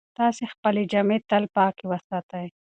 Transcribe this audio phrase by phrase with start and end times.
[0.17, 2.47] تاسې خپلې جامې تل پاکې وساتئ.